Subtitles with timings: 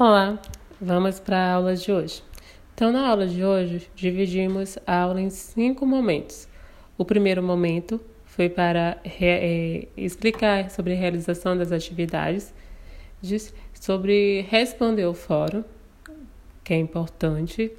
[0.00, 0.40] Olá,
[0.80, 2.22] vamos para a aula de hoje.
[2.72, 6.48] Então, na aula de hoje, dividimos a aula em cinco momentos.
[6.96, 12.54] O primeiro momento foi para é, explicar sobre a realização das atividades,
[13.74, 15.62] sobre responder o fórum,
[16.64, 17.70] que é importante,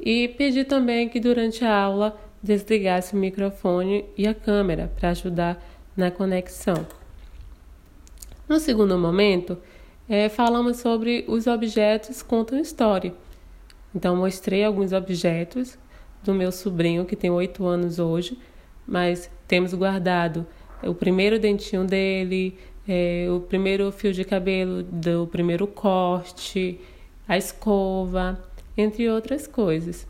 [0.00, 5.62] e pedir também que durante a aula desligasse o microfone e a câmera para ajudar
[5.94, 6.86] na conexão.
[8.48, 9.58] No segundo momento,
[10.10, 13.14] é, falamos sobre os objetos contam história.
[13.94, 15.78] Então, mostrei alguns objetos
[16.24, 18.36] do meu sobrinho, que tem oito anos hoje,
[18.84, 20.44] mas temos guardado
[20.82, 26.80] o primeiro dentinho dele, é, o primeiro fio de cabelo do primeiro corte,
[27.28, 28.36] a escova,
[28.76, 30.08] entre outras coisas.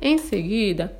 [0.00, 0.96] Em seguida,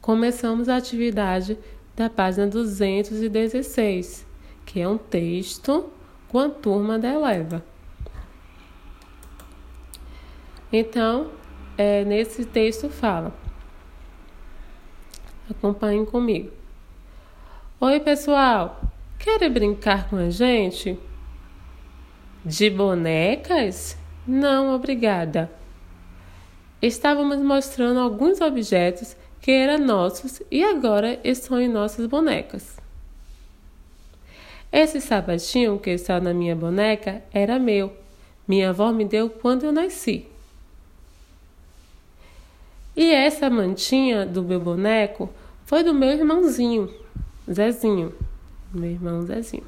[0.00, 1.58] começamos a atividade
[1.96, 4.24] da página 216,
[4.64, 5.90] que é um texto
[6.34, 7.64] com a turma da Eleva.
[10.72, 11.30] Então,
[11.78, 13.32] é, nesse texto fala.
[15.48, 16.50] Acompanhem comigo.
[17.78, 18.80] Oi, pessoal.
[19.16, 20.98] Querem brincar com a gente?
[22.44, 23.96] De bonecas?
[24.26, 25.48] Não, obrigada.
[26.82, 32.82] Estávamos mostrando alguns objetos que eram nossos e agora estão em nossas bonecas.
[34.76, 37.92] Esse sapatinho que está na minha boneca era meu.
[38.46, 40.26] Minha avó me deu quando eu nasci.
[42.96, 45.30] E essa mantinha do meu boneco
[45.64, 46.92] foi do meu irmãozinho,
[47.48, 48.12] Zezinho.
[48.72, 49.62] Meu irmão Zezinho.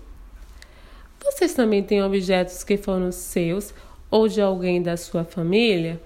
[1.22, 3.72] Vocês também têm objetos que foram seus
[4.10, 6.00] ou de alguém da sua família?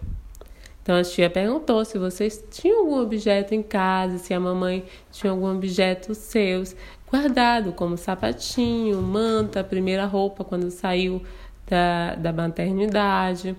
[0.82, 5.30] Então a tia perguntou se vocês tinham algum objeto em casa, se a mamãe tinha
[5.30, 6.74] algum objeto seus
[7.11, 11.22] guardado, como sapatinho, manta, primeira roupa quando saiu
[11.66, 13.56] da, da maternidade.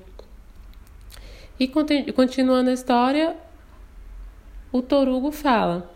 [1.59, 3.35] E continuando a história,
[4.71, 5.91] o Torugo fala: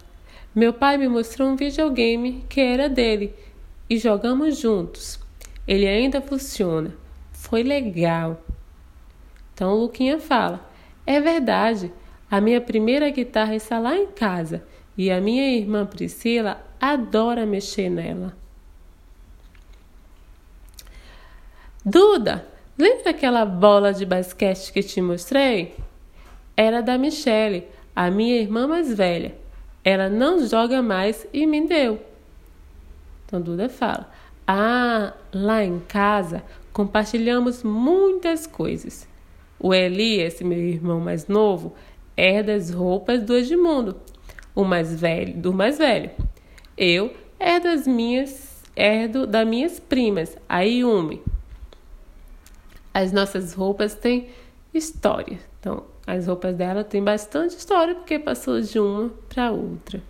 [0.54, 3.34] Meu pai me mostrou um videogame que era dele
[3.90, 5.20] e jogamos juntos.
[5.68, 6.94] Ele ainda funciona.
[7.32, 8.44] Foi legal.
[9.54, 10.70] Então o Luquinha fala:
[11.06, 11.92] É verdade.
[12.30, 14.64] A minha primeira guitarra está lá em casa
[14.98, 16.62] e a minha irmã Priscila
[16.94, 18.36] adora mexer nela.
[21.86, 22.48] Duda,
[22.78, 25.76] lembra aquela bola de basquete que te mostrei?
[26.58, 29.36] Era da Michele, a minha irmã mais velha.
[29.84, 32.00] Ela não joga mais e me deu.
[33.26, 34.12] Então Duda fala:
[34.48, 39.08] Ah, lá em casa compartilhamos muitas coisas.
[39.60, 41.74] O Elias, meu irmão mais novo,
[42.18, 43.96] herda as roupas do Edmundo,
[44.54, 46.10] o mais velho, do mais velho.
[46.78, 51.22] Eu é das minhas, herdo das minhas primas, a Yumi.
[52.94, 54.28] As nossas roupas têm
[54.74, 55.40] história.
[55.60, 60.02] Então, as roupas dela têm bastante história porque passou de uma para outra.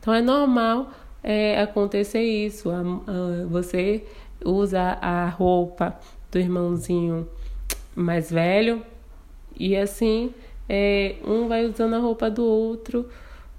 [0.00, 0.90] Então, é normal
[1.22, 2.70] é, acontecer isso.
[2.70, 4.04] A, a, você
[4.44, 5.98] usa a roupa
[6.30, 7.28] do irmãozinho
[7.94, 8.84] mais velho
[9.58, 10.32] e assim
[10.68, 13.08] é, um vai usando a roupa do outro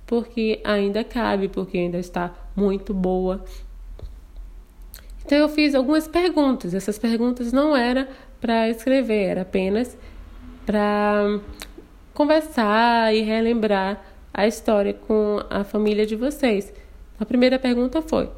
[0.06, 3.44] porque ainda cabe, porque ainda está muito boa.
[5.26, 6.74] Então eu fiz algumas perguntas.
[6.74, 8.10] Essas perguntas não era
[8.42, 9.98] para escrever, era apenas
[10.66, 11.40] para
[12.14, 14.04] conversar e relembrar
[14.34, 16.74] a história com a família de vocês.
[17.20, 18.30] A primeira pergunta foi: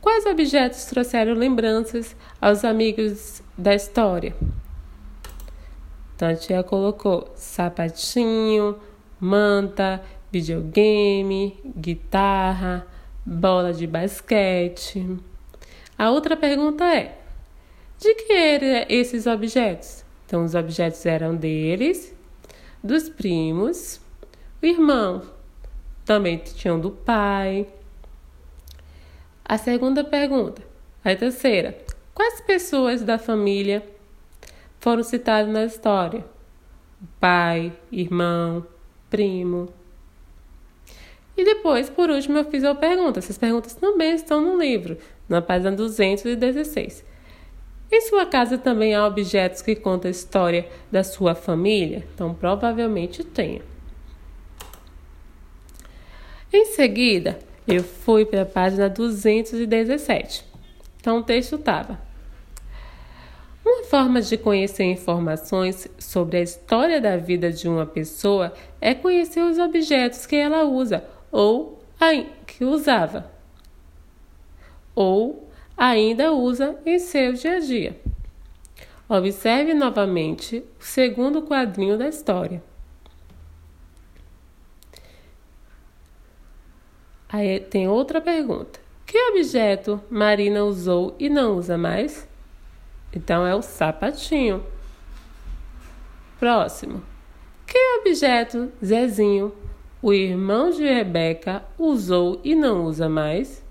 [0.00, 4.34] Quais objetos trouxeram lembranças aos amigos da história?
[6.14, 8.76] Então a tia colocou sapatinho,
[9.18, 10.00] manta,
[10.34, 12.84] videogame, guitarra,
[13.24, 15.16] bola de basquete.
[15.96, 17.16] A outra pergunta é:
[18.00, 20.04] de que eram esses objetos?
[20.26, 22.12] Então, os objetos eram deles,
[22.82, 24.00] dos primos,
[24.60, 25.22] o irmão,
[26.04, 27.68] também tinham do pai.
[29.44, 30.62] A segunda pergunta,
[31.04, 31.78] a terceira:
[32.12, 33.86] quais pessoas da família
[34.80, 36.24] foram citadas na história?
[37.20, 38.66] Pai, irmão,
[39.08, 39.72] primo.
[41.36, 43.18] E depois, por último, eu fiz uma pergunta.
[43.18, 44.96] Essas perguntas também estão no livro,
[45.28, 47.04] na página 216.
[47.90, 52.06] Em sua casa também há objetos que contam a história da sua família?
[52.14, 53.62] Então, provavelmente tenha.
[56.52, 60.44] Em seguida, eu fui para a página 217.
[61.00, 61.98] Então, o texto estava.
[63.64, 69.40] Uma forma de conhecer informações sobre a história da vida de uma pessoa é conhecer
[69.40, 71.02] os objetos que ela usa
[71.34, 71.82] ou
[72.46, 73.28] que usava,
[74.94, 78.00] ou ainda usa em seu dia a dia.
[79.08, 82.62] Observe novamente o segundo quadrinho da história.
[87.28, 88.78] Aí tem outra pergunta.
[89.04, 92.28] Que objeto Marina usou e não usa mais?
[93.12, 94.64] Então é o sapatinho.
[96.38, 97.02] Próximo.
[97.66, 99.52] Que objeto Zezinho,
[100.04, 103.64] o irmão de Rebeca, usou e não usa mais?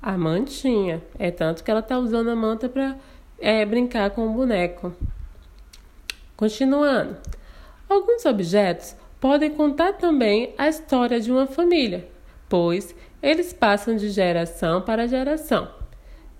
[0.00, 1.02] A mantinha.
[1.18, 2.96] É tanto que ela está usando a manta para
[3.38, 4.94] é, brincar com o boneco.
[6.34, 7.18] Continuando.
[7.86, 12.08] Alguns objetos podem contar também a história de uma família,
[12.48, 15.68] pois eles passam de geração para geração.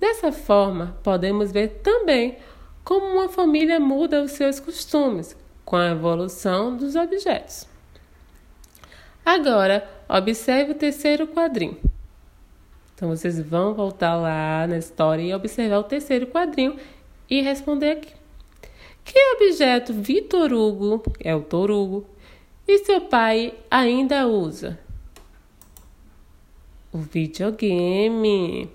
[0.01, 2.39] Dessa forma, podemos ver também
[2.83, 7.74] como uma família muda os seus costumes com a evolução dos objetos.
[9.25, 11.79] Agora, observe o terceiro quadrinho.
[12.95, 16.77] Então, vocês vão voltar lá na história e observar o terceiro quadrinho
[17.29, 18.13] e responder aqui.
[19.05, 22.07] Que objeto Vitor Hugo, é o Torugo,
[22.67, 24.79] e seu pai ainda usa?
[26.93, 28.71] O videogame.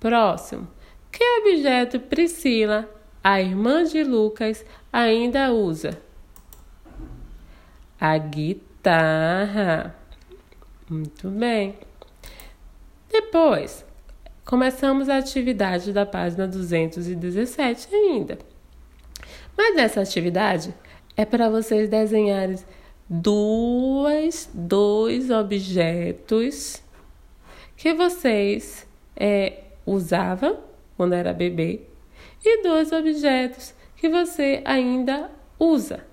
[0.00, 0.66] Próximo.
[1.12, 2.88] Que objeto Priscila,
[3.22, 6.00] a irmã de Lucas, ainda usa?
[8.00, 8.65] A guitarra.
[10.88, 11.74] Muito bem.
[13.10, 13.84] Depois,
[14.44, 18.38] começamos a atividade da página 217 ainda.
[19.56, 20.74] Mas essa atividade
[21.16, 22.58] é para vocês desenharem
[23.08, 26.82] duas, dois objetos
[27.76, 28.86] que vocês
[29.16, 30.58] é, usavam
[30.96, 31.80] quando era bebê
[32.44, 36.04] e dois objetos que você ainda usa.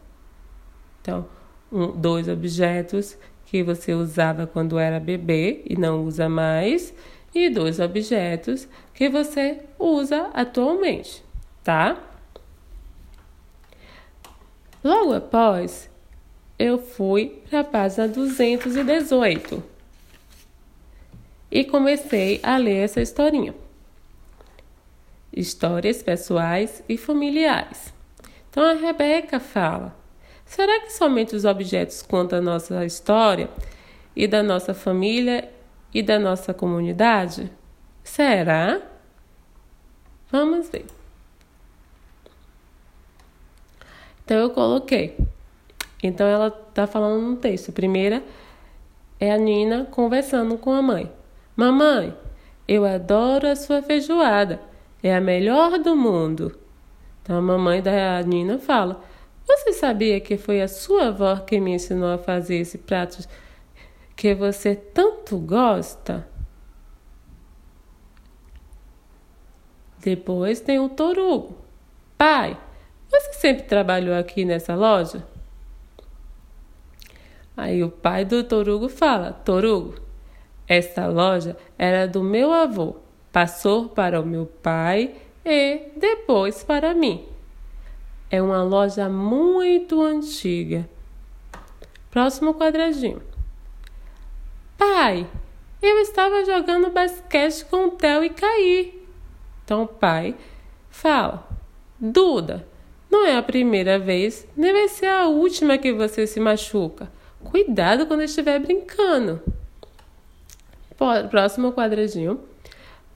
[1.02, 1.28] Então,
[1.74, 3.18] um, dois objetos
[3.48, 6.94] que você usava quando era bebê e não usa mais,
[7.34, 11.24] e dois objetos que você usa atualmente,
[11.64, 11.98] tá?
[14.84, 15.90] Logo após,
[16.60, 19.64] eu fui para a página 218
[21.50, 23.56] e comecei a ler essa historinha.
[25.32, 27.94] Histórias pessoais e familiares.
[28.50, 29.96] Então a Rebeca fala:
[30.46, 33.50] Será que somente os objetos contam a nossa história
[34.16, 35.50] e da nossa família
[35.94, 37.52] e da nossa comunidade?
[38.04, 38.82] Será?
[40.32, 40.86] Vamos ver.
[44.24, 45.18] Então eu coloquei.
[46.02, 47.72] Então ela está falando no texto.
[47.72, 48.24] Primeira
[49.20, 51.12] é a Nina conversando com a mãe.
[51.56, 52.16] Mamãe,
[52.68, 54.60] eu adoro a sua feijoada.
[55.02, 56.58] É a melhor do mundo.
[57.22, 59.04] Então a mamãe da Nina fala:
[59.46, 63.28] você sabia que foi a sua avó que me ensinou a fazer esse prato
[64.16, 66.28] que você tanto gosta?
[70.00, 71.58] Depois tem o Torugo.
[72.18, 72.58] Pai,
[73.10, 75.26] você sempre trabalhou aqui nessa loja?
[77.56, 79.96] Aí o pai do Torugo fala: Torugo,
[80.68, 82.96] essa loja era do meu avô,
[83.32, 87.33] passou para o meu pai e depois para mim.
[88.34, 90.90] É uma loja muito antiga.
[92.10, 93.22] Próximo quadradinho.
[94.76, 95.28] Pai,
[95.80, 99.08] eu estava jogando basquete com o Theo e caí.
[99.64, 100.36] Então o pai
[100.90, 101.48] fala:
[102.00, 102.68] Duda,
[103.08, 107.12] não é a primeira vez, nem vai ser a última que você se machuca.
[107.44, 109.44] Cuidado quando estiver brincando.
[111.30, 112.40] Próximo quadradinho.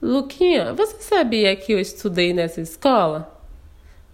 [0.00, 3.36] Luquinha, você sabia que eu estudei nessa escola?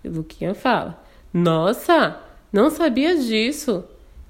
[0.05, 2.21] E Luquinha fala: Nossa,
[2.53, 3.83] não sabia disso.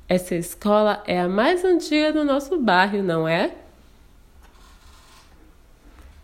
[0.09, 3.55] Essa escola é a mais antiga do nosso bairro, não é?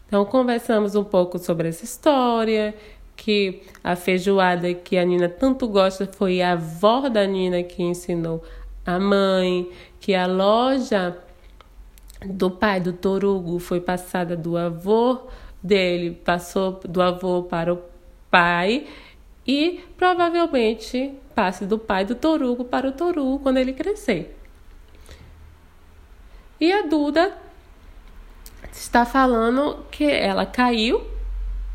[0.06, 2.74] Então conversamos um pouco sobre essa história,
[3.16, 8.42] que a feijoada que a Nina tanto gosta foi a avó da Nina que ensinou
[8.84, 11.16] a mãe, que a loja
[12.26, 15.28] do pai do Torugo foi passada do avô
[15.62, 17.78] dele, passou do avô para o
[18.30, 18.86] pai
[19.46, 24.36] e provavelmente passe do pai do Torugo para o Torugo quando ele crescer.
[26.60, 27.36] E a Duda
[28.70, 31.02] está falando que ela caiu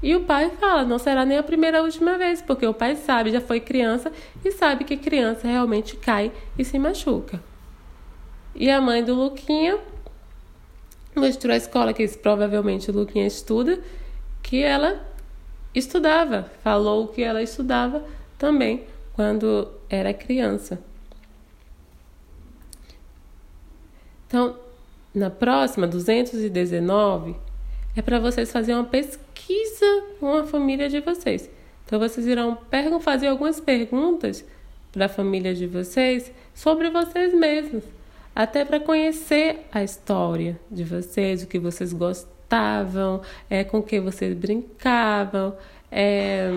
[0.01, 2.95] e o pai fala: não será nem a primeira a última vez, porque o pai
[2.95, 4.11] sabe, já foi criança
[4.43, 7.41] e sabe que criança realmente cai e se machuca.
[8.53, 9.79] E a mãe do Luquinha
[11.15, 13.79] mostrou a escola que provavelmente o Luquinha estuda,
[14.43, 15.03] que ela
[15.75, 18.03] estudava, falou que ela estudava
[18.37, 20.79] também quando era criança.
[24.27, 24.57] Então,
[25.13, 27.35] na próxima, 219,
[27.95, 31.49] é para vocês fazerem uma pesquisa com a família de vocês.
[31.85, 32.57] Então vocês irão
[32.99, 34.43] fazer algumas perguntas
[34.91, 37.83] para a família de vocês sobre vocês mesmos,
[38.35, 41.93] até para conhecer a história de vocês, o que vocês
[42.55, 45.55] gostavam, é, com que vocês brincavam,
[45.91, 46.49] é,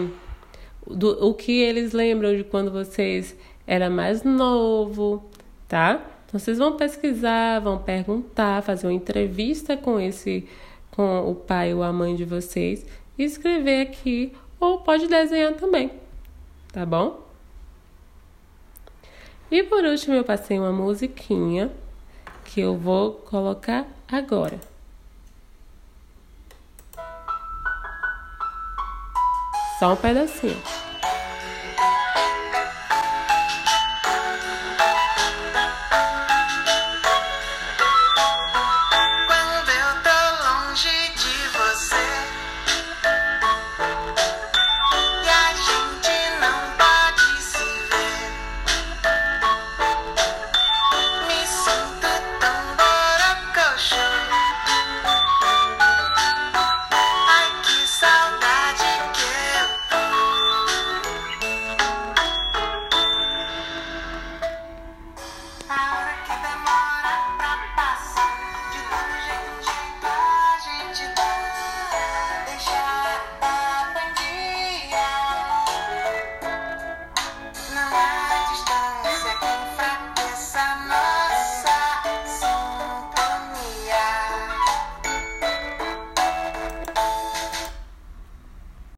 [0.86, 3.36] do, o que eles lembram de quando vocês
[3.66, 5.24] era mais novo,
[5.66, 6.00] tá?
[6.26, 10.46] Então vocês vão pesquisar, vão perguntar, fazer uma entrevista com esse
[10.90, 12.84] com o pai ou a mãe de vocês
[13.16, 15.92] e escrever aqui ou pode desenhar também,
[16.72, 17.24] tá bom?
[19.50, 21.70] E por último eu passei uma musiquinha
[22.44, 24.58] que eu vou colocar agora.
[29.78, 30.60] Só um pedacinho.